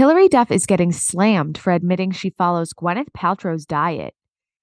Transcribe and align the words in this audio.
Hilary 0.00 0.30
Duff 0.30 0.50
is 0.50 0.64
getting 0.64 0.92
slammed 0.92 1.58
for 1.58 1.74
admitting 1.74 2.10
she 2.10 2.30
follows 2.30 2.72
Gwyneth 2.72 3.10
Paltrow's 3.14 3.66
diet. 3.66 4.14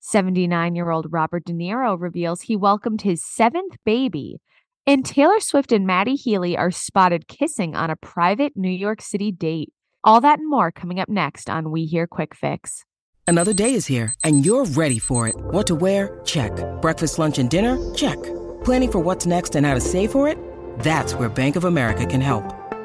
79 0.00 0.74
year 0.74 0.90
old 0.90 1.06
Robert 1.08 1.46
De 1.46 1.54
Niro 1.54 1.98
reveals 1.98 2.42
he 2.42 2.54
welcomed 2.54 3.00
his 3.00 3.24
seventh 3.24 3.78
baby. 3.86 4.42
And 4.86 5.06
Taylor 5.06 5.40
Swift 5.40 5.72
and 5.72 5.86
Matty 5.86 6.16
Healy 6.16 6.54
are 6.54 6.70
spotted 6.70 7.28
kissing 7.28 7.74
on 7.74 7.88
a 7.88 7.96
private 7.96 8.52
New 8.56 8.68
York 8.68 9.00
City 9.00 9.32
date. 9.32 9.72
All 10.04 10.20
that 10.20 10.38
and 10.38 10.50
more 10.50 10.70
coming 10.70 11.00
up 11.00 11.08
next 11.08 11.48
on 11.48 11.70
We 11.70 11.86
Hear 11.86 12.06
Quick 12.06 12.34
Fix. 12.34 12.84
Another 13.26 13.54
day 13.54 13.72
is 13.72 13.86
here, 13.86 14.12
and 14.22 14.44
you're 14.44 14.66
ready 14.66 14.98
for 14.98 15.28
it. 15.28 15.34
What 15.38 15.66
to 15.68 15.74
wear? 15.74 16.20
Check. 16.26 16.52
Breakfast, 16.82 17.18
lunch, 17.18 17.38
and 17.38 17.48
dinner? 17.48 17.78
Check. 17.94 18.22
Planning 18.66 18.92
for 18.92 18.98
what's 18.98 19.24
next 19.24 19.56
and 19.56 19.64
how 19.64 19.72
to 19.72 19.80
save 19.80 20.12
for 20.12 20.28
it? 20.28 20.36
That's 20.80 21.14
where 21.14 21.30
Bank 21.30 21.56
of 21.56 21.64
America 21.64 22.04
can 22.04 22.20
help. 22.20 22.54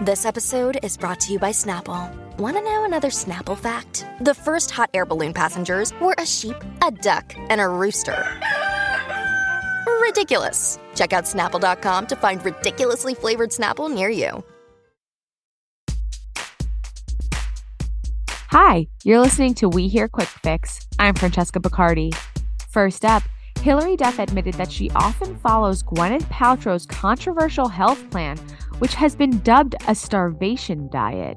This 0.00 0.24
episode 0.24 0.78
is 0.82 0.96
brought 0.96 1.20
to 1.20 1.32
you 1.32 1.38
by 1.38 1.50
Snapple. 1.50 2.12
Want 2.38 2.56
to 2.56 2.62
know 2.62 2.84
another 2.84 3.08
Snapple 3.08 3.56
fact? 3.56 4.04
The 4.20 4.34
first 4.34 4.70
hot 4.70 4.90
air 4.94 5.04
balloon 5.06 5.32
passengers 5.32 5.92
were 6.00 6.14
a 6.18 6.26
sheep, 6.26 6.56
a 6.84 6.90
duck, 6.90 7.32
and 7.50 7.60
a 7.60 7.68
rooster. 7.68 8.26
Ridiculous. 10.00 10.80
Check 10.96 11.12
out 11.12 11.24
snapple.com 11.24 12.06
to 12.08 12.16
find 12.16 12.44
ridiculously 12.44 13.14
flavored 13.14 13.50
Snapple 13.50 13.92
near 13.92 14.08
you. 14.08 14.42
Hi, 18.48 18.88
you're 19.04 19.20
listening 19.20 19.54
to 19.54 19.68
We 19.68 19.86
Hear 19.86 20.08
Quick 20.08 20.28
Fix. 20.28 20.80
I'm 20.98 21.14
Francesca 21.14 21.60
Bacardi. 21.60 22.12
First 22.70 23.04
up, 23.04 23.22
Hilary 23.60 23.96
Duff 23.96 24.18
admitted 24.18 24.54
that 24.54 24.72
she 24.72 24.90
often 24.96 25.36
follows 25.36 25.84
Gwyneth 25.84 26.24
Paltrow's 26.24 26.84
controversial 26.84 27.68
health 27.68 28.10
plan, 28.10 28.36
which 28.78 28.94
has 28.94 29.14
been 29.14 29.38
dubbed 29.40 29.74
a 29.88 29.94
starvation 29.94 30.88
diet. 30.90 31.36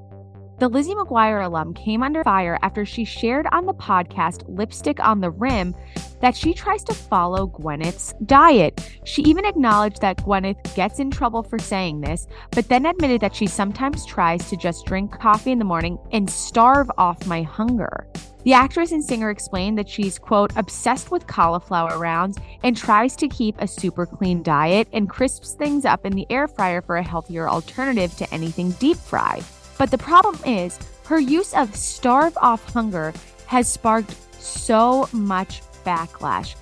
The 0.58 0.70
Lizzie 0.70 0.96
McGuire 0.96 1.46
alum 1.46 1.74
came 1.74 2.02
under 2.02 2.24
fire 2.24 2.58
after 2.62 2.86
she 2.86 3.04
shared 3.04 3.46
on 3.52 3.66
the 3.66 3.74
podcast 3.74 4.44
Lipstick 4.48 5.02
on 5.02 5.20
the 5.20 5.32
Rim 5.32 5.76
that 6.22 6.34
she 6.34 6.54
tries 6.54 6.82
to 6.86 6.94
follow 6.94 7.48
Gwyneth's 7.48 8.14
diet. 8.26 8.90
She 9.04 9.22
even 9.24 9.44
acknowledged 9.44 10.00
that 10.00 10.18
Gwyneth 10.20 10.74
gets 10.74 11.00
in 11.00 11.12
trouble 11.12 11.44
for 11.44 11.60
saying 11.60 12.00
this, 12.00 12.26
but 12.52 12.70
then 12.70 12.86
admitted 12.86 13.20
that 13.20 13.36
she 13.36 13.48
sometimes 13.48 14.06
tries 14.06 14.50
to 14.50 14.56
just 14.56 14.86
drink 14.86 15.12
coffee 15.20 15.52
in 15.52 15.60
the 15.60 15.66
morning 15.66 15.98
and 16.14 16.30
starve 16.30 16.90
off 16.98 17.28
my 17.28 17.42
hunger. 17.42 18.08
The 18.46 18.54
actress 18.54 18.92
and 18.92 19.04
singer 19.04 19.32
explained 19.32 19.76
that 19.80 19.90
she's, 19.90 20.20
quote, 20.20 20.56
obsessed 20.56 21.10
with 21.10 21.26
cauliflower 21.26 21.98
rounds 21.98 22.38
and 22.62 22.78
tries 22.78 23.16
to 23.16 23.28
keep 23.28 23.56
a 23.58 23.68
super 23.68 24.06
clean 24.06 24.44
diet 24.44 24.88
and 24.94 25.10
crisps 25.10 25.54
things 25.54 25.84
up 25.84 26.06
in 26.06 26.14
the 26.14 26.28
air 26.30 26.48
fryer 26.48 26.84
for 26.84 26.98
a 26.98 27.04
healthier 27.04 27.50
alternative 27.50 28.16
to 28.18 28.32
anything 28.32 28.70
deep 28.74 28.98
fried. 28.98 29.44
But 29.80 29.90
the 29.90 29.98
problem 29.98 30.38
is, 30.46 30.78
her 31.06 31.20
use 31.20 31.56
of 31.56 31.76
starve 31.76 32.38
off 32.38 32.72
hunger 32.72 33.14
has 33.48 33.68
sparked 33.68 34.16
so 34.40 35.10
much 35.12 35.64
backlash. 35.84 36.54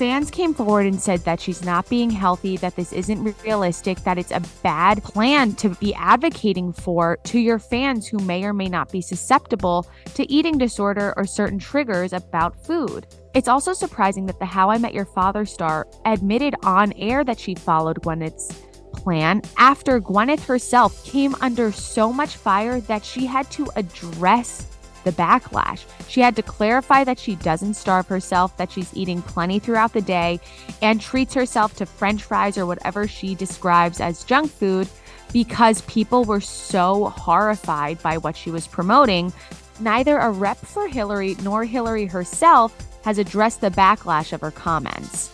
Fans 0.00 0.30
came 0.30 0.54
forward 0.54 0.86
and 0.86 0.98
said 0.98 1.20
that 1.24 1.42
she's 1.42 1.62
not 1.62 1.86
being 1.90 2.08
healthy, 2.08 2.56
that 2.56 2.74
this 2.74 2.90
isn't 2.90 3.36
realistic, 3.44 3.98
that 4.04 4.16
it's 4.16 4.30
a 4.30 4.40
bad 4.62 5.04
plan 5.04 5.52
to 5.56 5.68
be 5.74 5.92
advocating 5.92 6.72
for 6.72 7.18
to 7.24 7.38
your 7.38 7.58
fans 7.58 8.06
who 8.06 8.16
may 8.20 8.42
or 8.44 8.54
may 8.54 8.66
not 8.66 8.90
be 8.90 9.02
susceptible 9.02 9.86
to 10.14 10.32
eating 10.32 10.56
disorder 10.56 11.12
or 11.18 11.26
certain 11.26 11.58
triggers 11.58 12.14
about 12.14 12.64
food. 12.64 13.08
It's 13.34 13.46
also 13.46 13.74
surprising 13.74 14.24
that 14.24 14.38
the 14.38 14.46
How 14.46 14.70
I 14.70 14.78
Met 14.78 14.94
Your 14.94 15.04
Father 15.04 15.44
star 15.44 15.86
admitted 16.06 16.54
on 16.62 16.94
air 16.94 17.22
that 17.22 17.38
she 17.38 17.54
followed 17.54 18.00
Gwyneth's 18.00 18.58
plan 18.94 19.42
after 19.58 20.00
Gwyneth 20.00 20.46
herself 20.46 21.04
came 21.04 21.34
under 21.42 21.72
so 21.72 22.10
much 22.10 22.36
fire 22.36 22.80
that 22.80 23.04
she 23.04 23.26
had 23.26 23.50
to 23.50 23.68
address 23.76 24.66
the 25.04 25.12
backlash. 25.12 25.84
She 26.08 26.20
had 26.20 26.36
to 26.36 26.42
clarify 26.42 27.04
that 27.04 27.18
she 27.18 27.36
doesn't 27.36 27.74
starve 27.74 28.08
herself, 28.08 28.56
that 28.56 28.72
she's 28.72 28.94
eating 28.96 29.22
plenty 29.22 29.58
throughout 29.58 29.92
the 29.92 30.00
day, 30.00 30.40
and 30.82 31.00
treats 31.00 31.34
herself 31.34 31.76
to 31.76 31.86
french 31.86 32.22
fries 32.22 32.58
or 32.58 32.66
whatever 32.66 33.06
she 33.06 33.34
describes 33.34 34.00
as 34.00 34.24
junk 34.24 34.50
food 34.50 34.88
because 35.32 35.82
people 35.82 36.24
were 36.24 36.40
so 36.40 37.10
horrified 37.10 38.02
by 38.02 38.18
what 38.18 38.36
she 38.36 38.50
was 38.50 38.66
promoting. 38.66 39.32
Neither 39.78 40.18
a 40.18 40.30
rep 40.30 40.58
for 40.58 40.88
Hilary 40.88 41.36
nor 41.42 41.64
Hilary 41.64 42.06
herself 42.06 42.74
has 43.04 43.18
addressed 43.18 43.60
the 43.60 43.70
backlash 43.70 44.32
of 44.32 44.40
her 44.40 44.50
comments. 44.50 45.30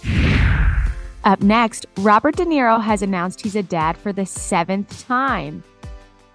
Up 1.25 1.41
next, 1.41 1.87
Robert 1.99 2.37
De 2.37 2.44
Niro 2.44 2.81
has 2.81 3.03
announced 3.03 3.41
he's 3.41 3.56
a 3.56 3.62
dad 3.62 3.97
for 3.97 4.12
the 4.12 4.25
seventh 4.25 5.06
time. 5.09 5.65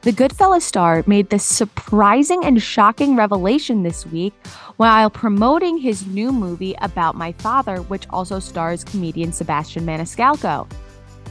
The 0.03 0.11
Goodfellas 0.11 0.63
star 0.63 1.03
made 1.05 1.29
this 1.29 1.45
surprising 1.45 2.43
and 2.43 2.59
shocking 2.59 3.15
revelation 3.15 3.83
this 3.83 4.03
week 4.03 4.33
while 4.77 5.11
promoting 5.11 5.77
his 5.77 6.07
new 6.07 6.31
movie 6.31 6.73
about 6.81 7.13
my 7.13 7.33
father, 7.33 7.83
which 7.83 8.07
also 8.09 8.39
stars 8.39 8.83
comedian 8.83 9.31
Sebastian 9.31 9.85
Maniscalco. 9.85 10.67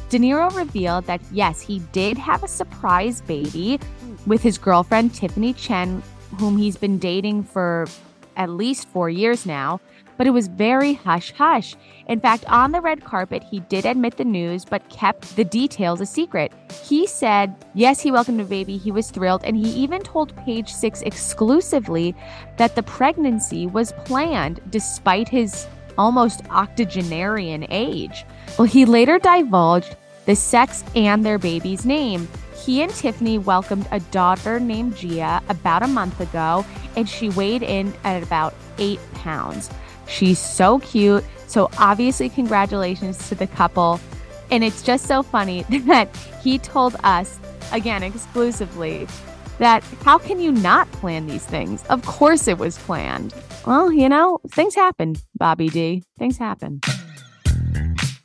De 0.08 0.20
Niro 0.20 0.54
revealed 0.54 1.04
that 1.06 1.20
yes, 1.32 1.60
he 1.60 1.80
did 1.90 2.16
have 2.16 2.44
a 2.44 2.48
surprise 2.48 3.22
baby 3.22 3.80
with 4.24 4.40
his 4.40 4.56
girlfriend 4.56 5.14
Tiffany 5.14 5.52
Chen, 5.52 6.00
whom 6.38 6.56
he's 6.56 6.76
been 6.76 6.96
dating 6.96 7.42
for 7.42 7.88
at 8.36 8.50
least 8.50 8.86
four 8.90 9.10
years 9.10 9.46
now 9.46 9.80
but 10.20 10.26
it 10.26 10.32
was 10.32 10.48
very 10.48 10.92
hush 10.92 11.32
hush. 11.32 11.74
In 12.06 12.20
fact, 12.20 12.44
on 12.46 12.72
the 12.72 12.80
red 12.82 13.02
carpet, 13.02 13.42
he 13.42 13.60
did 13.60 13.86
admit 13.86 14.18
the 14.18 14.24
news, 14.26 14.66
but 14.66 14.86
kept 14.90 15.34
the 15.34 15.46
details 15.46 16.02
a 16.02 16.04
secret. 16.04 16.52
He 16.84 17.06
said, 17.06 17.56
yes, 17.72 18.00
he 18.00 18.12
welcomed 18.12 18.42
a 18.42 18.44
baby, 18.44 18.76
he 18.76 18.92
was 18.92 19.10
thrilled, 19.10 19.42
and 19.44 19.56
he 19.56 19.70
even 19.70 20.02
told 20.02 20.36
Page 20.44 20.70
Six 20.70 21.00
exclusively 21.00 22.14
that 22.58 22.74
the 22.74 22.82
pregnancy 22.82 23.66
was 23.66 23.94
planned 24.04 24.60
despite 24.68 25.26
his 25.26 25.66
almost 25.96 26.42
octogenarian 26.50 27.66
age. 27.70 28.26
Well, 28.58 28.68
he 28.68 28.84
later 28.84 29.18
divulged 29.18 29.96
the 30.26 30.36
sex 30.36 30.84
and 30.94 31.24
their 31.24 31.38
baby's 31.38 31.86
name. 31.86 32.28
He 32.62 32.82
and 32.82 32.92
Tiffany 32.92 33.38
welcomed 33.38 33.88
a 33.90 34.00
daughter 34.00 34.60
named 34.60 34.98
Gia 34.98 35.40
about 35.48 35.82
a 35.82 35.88
month 35.88 36.20
ago, 36.20 36.66
and 36.94 37.08
she 37.08 37.30
weighed 37.30 37.62
in 37.62 37.94
at 38.04 38.22
about 38.22 38.52
eight 38.76 39.00
pounds. 39.14 39.70
She's 40.10 40.38
so 40.38 40.80
cute. 40.80 41.24
So, 41.46 41.70
obviously, 41.78 42.28
congratulations 42.28 43.28
to 43.28 43.34
the 43.34 43.46
couple. 43.46 44.00
And 44.50 44.64
it's 44.64 44.82
just 44.82 45.06
so 45.06 45.22
funny 45.22 45.62
that 45.86 46.14
he 46.42 46.58
told 46.58 46.96
us, 47.04 47.38
again, 47.72 48.02
exclusively, 48.02 49.06
that 49.58 49.84
how 50.04 50.18
can 50.18 50.40
you 50.40 50.52
not 50.52 50.90
plan 50.92 51.26
these 51.26 51.44
things? 51.44 51.84
Of 51.86 52.04
course 52.04 52.48
it 52.48 52.58
was 52.58 52.78
planned. 52.78 53.34
Well, 53.66 53.92
you 53.92 54.08
know, 54.08 54.40
things 54.50 54.74
happen, 54.74 55.16
Bobby 55.36 55.68
D. 55.68 56.02
Things 56.18 56.38
happen. 56.38 56.80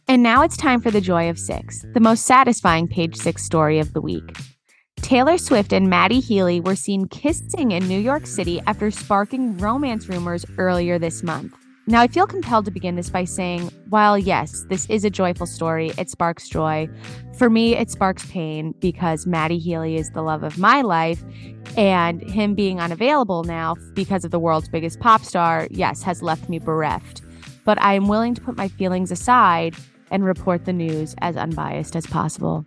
And 0.08 0.24
now 0.24 0.44
it's 0.44 0.56
time 0.56 0.82
for 0.82 0.92
the 0.92 1.02
joy 1.02 1.30
of 1.30 1.38
six, 1.38 1.84
the 1.94 2.00
most 2.00 2.26
satisfying 2.26 2.88
page 2.88 3.16
six 3.16 3.44
story 3.44 3.80
of 3.80 3.94
the 3.94 4.02
week. 4.02 4.38
Taylor 5.02 5.38
Swift 5.38 5.74
and 5.74 5.90
Matty 5.90 6.20
Healy 6.20 6.62
were 6.62 6.76
seen 6.76 7.08
kissing 7.08 7.72
in 7.72 7.88
New 7.88 8.00
York 8.00 8.26
City 8.26 8.62
after 8.66 8.90
sparking 8.90 9.58
romance 9.58 10.08
rumors 10.08 10.46
earlier 10.58 10.98
this 10.98 11.22
month. 11.22 11.54
Now, 11.88 12.02
I 12.02 12.08
feel 12.08 12.26
compelled 12.26 12.66
to 12.66 12.72
begin 12.72 12.96
this 12.96 13.12
by 13.12 13.26
saying, 13.26 13.70
while 13.90 14.18
yes, 14.18 14.66
this 14.70 14.90
is 14.90 15.06
a 15.06 15.12
joyful 15.12 15.46
story, 15.46 15.92
it 16.00 16.10
sparks 16.10 16.50
joy. 16.50 16.90
For 17.38 17.48
me, 17.48 17.76
it 17.76 17.92
sparks 17.92 18.26
pain 18.32 18.74
because 18.80 19.28
Matty 19.28 19.60
Healy 19.60 19.96
is 19.96 20.10
the 20.10 20.24
love 20.24 20.42
of 20.42 20.58
my 20.58 20.82
life, 20.82 21.24
and 21.78 22.24
him 22.24 22.56
being 22.56 22.80
unavailable 22.80 23.44
now 23.44 23.76
because 23.94 24.26
of 24.26 24.32
the 24.32 24.40
world's 24.40 24.68
biggest 24.68 25.00
pop 25.00 25.24
star, 25.24 25.68
yes, 25.70 26.02
has 26.02 26.24
left 26.24 26.50
me 26.50 26.58
bereft. 26.58 27.22
But 27.66 27.80
I 27.80 27.94
am 27.94 28.08
willing 28.08 28.34
to 28.34 28.42
put 28.42 28.58
my 28.58 28.68
feelings 28.68 29.12
aside 29.12 29.76
and 30.10 30.26
report 30.26 30.66
the 30.66 30.74
news 30.74 31.14
as 31.20 31.38
unbiased 31.38 31.96
as 31.96 32.08
possible. 32.08 32.66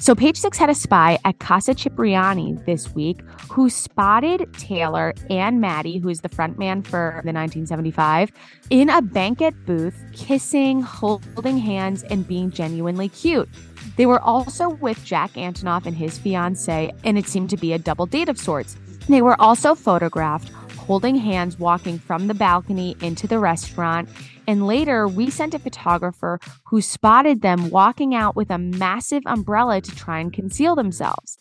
So, 0.00 0.14
Page 0.14 0.36
Six 0.36 0.56
had 0.56 0.70
a 0.70 0.74
spy 0.76 1.18
at 1.24 1.40
Casa 1.40 1.74
Cipriani 1.74 2.52
this 2.66 2.94
week 2.94 3.20
who 3.50 3.68
spotted 3.68 4.48
Taylor 4.54 5.12
and 5.28 5.60
Matty, 5.60 5.98
who 5.98 6.08
is 6.08 6.20
the 6.20 6.28
frontman 6.28 6.86
for 6.86 7.20
the 7.24 7.32
1975, 7.32 8.30
in 8.70 8.90
a 8.90 9.02
banquet 9.02 9.54
booth, 9.66 10.00
kissing, 10.12 10.82
holding 10.82 11.58
hands, 11.58 12.04
and 12.04 12.26
being 12.26 12.52
genuinely 12.52 13.08
cute. 13.08 13.48
They 13.96 14.06
were 14.06 14.20
also 14.20 14.68
with 14.68 15.04
Jack 15.04 15.32
Antonoff 15.32 15.84
and 15.84 15.96
his 15.96 16.16
fiancee, 16.16 16.92
and 17.02 17.18
it 17.18 17.26
seemed 17.26 17.50
to 17.50 17.56
be 17.56 17.72
a 17.72 17.78
double 17.78 18.06
date 18.06 18.28
of 18.28 18.38
sorts. 18.38 18.76
They 19.08 19.20
were 19.20 19.38
also 19.40 19.74
photographed 19.74 20.52
holding 20.88 21.16
hands 21.16 21.58
walking 21.58 21.98
from 21.98 22.28
the 22.28 22.34
balcony 22.34 22.96
into 23.02 23.26
the 23.26 23.38
restaurant. 23.38 24.08
And 24.46 24.66
later, 24.66 25.06
we 25.06 25.28
sent 25.28 25.52
a 25.52 25.58
photographer 25.58 26.40
who 26.64 26.80
spotted 26.80 27.42
them 27.42 27.68
walking 27.68 28.14
out 28.14 28.34
with 28.34 28.50
a 28.50 28.56
massive 28.56 29.22
umbrella 29.26 29.82
to 29.82 29.94
try 29.94 30.18
and 30.18 30.32
conceal 30.32 30.74
themselves. 30.74 31.36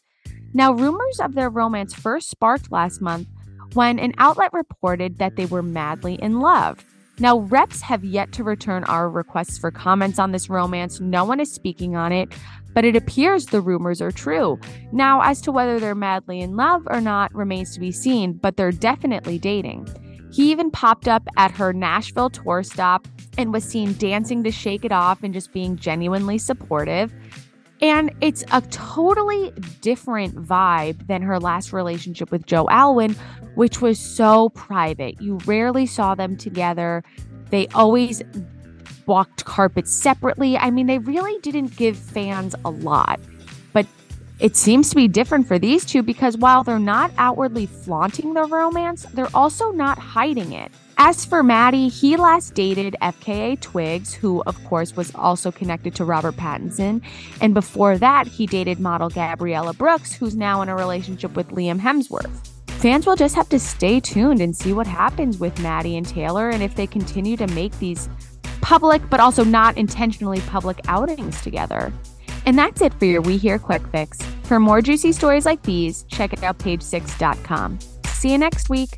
Now, 0.53 0.73
rumors 0.73 1.21
of 1.21 1.33
their 1.33 1.49
romance 1.49 1.93
first 1.93 2.29
sparked 2.29 2.73
last 2.73 2.99
month 2.99 3.29
when 3.71 3.99
an 3.99 4.13
outlet 4.17 4.51
reported 4.51 5.17
that 5.19 5.37
they 5.37 5.45
were 5.45 5.63
madly 5.63 6.15
in 6.15 6.41
love. 6.41 6.83
Now, 7.19 7.39
reps 7.39 7.81
have 7.81 8.03
yet 8.03 8.31
to 8.33 8.43
return 8.43 8.83
our 8.83 9.09
requests 9.09 9.57
for 9.57 9.71
comments 9.71 10.19
on 10.19 10.31
this 10.31 10.49
romance. 10.49 10.99
No 10.99 11.25
one 11.25 11.39
is 11.39 11.51
speaking 11.51 11.95
on 11.95 12.11
it, 12.11 12.31
but 12.73 12.85
it 12.85 12.95
appears 12.95 13.47
the 13.47 13.61
rumors 13.61 14.01
are 14.01 14.11
true. 14.11 14.59
Now, 14.91 15.21
as 15.21 15.41
to 15.41 15.51
whether 15.51 15.79
they're 15.79 15.95
madly 15.95 16.41
in 16.41 16.55
love 16.55 16.83
or 16.85 17.01
not 17.01 17.33
remains 17.33 17.73
to 17.73 17.79
be 17.79 17.91
seen, 17.91 18.33
but 18.33 18.55
they're 18.55 18.71
definitely 18.71 19.39
dating. 19.39 19.87
He 20.31 20.51
even 20.51 20.69
popped 20.69 21.07
up 21.07 21.27
at 21.37 21.51
her 21.51 21.73
Nashville 21.73 22.29
tour 22.29 22.61
stop 22.61 23.07
and 23.37 23.51
was 23.51 23.63
seen 23.63 23.97
dancing 23.97 24.43
to 24.43 24.51
shake 24.51 24.85
it 24.85 24.91
off 24.91 25.23
and 25.23 25.33
just 25.33 25.53
being 25.53 25.75
genuinely 25.75 26.37
supportive. 26.37 27.13
And 27.81 28.11
it's 28.21 28.43
a 28.51 28.61
totally 28.61 29.51
different 29.81 30.35
vibe 30.35 31.07
than 31.07 31.21
her 31.21 31.39
last 31.39 31.73
relationship 31.73 32.31
with 32.31 32.45
Joe 32.45 32.67
Alwyn, 32.69 33.15
which 33.55 33.81
was 33.81 33.99
so 33.99 34.49
private. 34.49 35.21
You 35.21 35.37
rarely 35.45 35.85
saw 35.85 36.15
them 36.15 36.37
together. 36.37 37.03
They 37.49 37.67
always 37.67 38.23
walked 39.05 39.45
carpets 39.45 39.91
separately. 39.91 40.57
I 40.57 40.71
mean, 40.71 40.87
they 40.87 40.97
really 40.99 41.39
didn't 41.41 41.75
give 41.77 41.97
fans 41.97 42.55
a 42.65 42.69
lot. 42.69 43.19
It 44.39 44.55
seems 44.55 44.91
to 44.91 44.95
be 44.95 45.07
different 45.07 45.47
for 45.47 45.57
these 45.57 45.83
two 45.83 46.03
because 46.03 46.37
while 46.37 46.63
they're 46.63 46.77
not 46.77 47.11
outwardly 47.17 47.65
flaunting 47.65 48.35
their 48.35 48.45
romance, 48.45 49.03
they're 49.13 49.29
also 49.33 49.71
not 49.71 49.97
hiding 49.97 50.51
it. 50.51 50.71
As 50.99 51.25
for 51.25 51.41
Matty, 51.41 51.89
he 51.89 52.17
last 52.17 52.53
dated 52.53 52.95
FKA 53.01 53.59
Twigs, 53.59 54.13
who, 54.13 54.43
of 54.45 54.63
course, 54.65 54.95
was 54.95 55.13
also 55.15 55.51
connected 55.51 55.95
to 55.95 56.05
Robert 56.05 56.35
Pattinson. 56.35 57.01
And 57.41 57.55
before 57.55 57.97
that, 57.97 58.27
he 58.27 58.45
dated 58.45 58.79
model 58.79 59.09
Gabriella 59.09 59.73
Brooks, 59.73 60.13
who's 60.13 60.35
now 60.35 60.61
in 60.61 60.69
a 60.69 60.75
relationship 60.75 61.35
with 61.35 61.49
Liam 61.49 61.79
Hemsworth. 61.79 62.49
Fans 62.79 63.07
will 63.07 63.15
just 63.15 63.33
have 63.33 63.49
to 63.49 63.59
stay 63.59 63.99
tuned 63.99 64.39
and 64.39 64.55
see 64.55 64.71
what 64.71 64.85
happens 64.85 65.39
with 65.39 65.59
Matty 65.61 65.97
and 65.97 66.07
Taylor 66.07 66.49
and 66.49 66.61
if 66.61 66.75
they 66.75 66.85
continue 66.85 67.37
to 67.37 67.47
make 67.47 67.77
these 67.79 68.07
public, 68.61 69.01
but 69.09 69.19
also 69.19 69.43
not 69.43 69.77
intentionally 69.77 70.41
public 70.41 70.79
outings 70.87 71.41
together. 71.41 71.91
And 72.47 72.57
that's 72.57 72.79
it 72.79 72.93
for 72.93 73.03
your 73.03 73.21
We 73.21 73.35
Hear 73.35 73.59
Quick 73.59 73.85
Fix. 73.89 74.21
For 74.43 74.57
more 74.57 74.81
juicy 74.81 75.11
stories 75.11 75.45
like 75.45 75.61
these, 75.63 76.03
check 76.03 76.31
out 76.43 76.57
page6.com. 76.59 77.79
See 78.05 78.31
you 78.31 78.37
next 78.37 78.69
week. 78.69 78.95